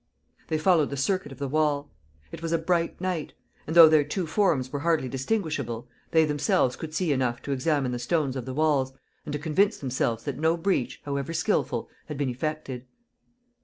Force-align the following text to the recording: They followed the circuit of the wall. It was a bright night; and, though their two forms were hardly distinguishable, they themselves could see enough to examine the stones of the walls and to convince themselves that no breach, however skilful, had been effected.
They 0.47 0.57
followed 0.57 0.89
the 0.89 0.97
circuit 0.97 1.31
of 1.31 1.37
the 1.37 1.47
wall. 1.47 1.91
It 2.31 2.41
was 2.41 2.51
a 2.51 2.57
bright 2.57 2.99
night; 2.99 3.33
and, 3.67 3.75
though 3.75 3.87
their 3.87 4.03
two 4.03 4.25
forms 4.25 4.71
were 4.73 4.79
hardly 4.79 5.07
distinguishable, 5.07 5.87
they 6.09 6.25
themselves 6.25 6.75
could 6.75 6.95
see 6.95 7.11
enough 7.11 7.39
to 7.43 7.51
examine 7.51 7.91
the 7.91 7.99
stones 7.99 8.35
of 8.35 8.45
the 8.45 8.53
walls 8.55 8.93
and 9.27 9.33
to 9.33 9.37
convince 9.37 9.77
themselves 9.77 10.23
that 10.23 10.39
no 10.39 10.57
breach, 10.57 11.01
however 11.05 11.33
skilful, 11.33 11.87
had 12.07 12.17
been 12.17 12.29
effected. 12.29 12.87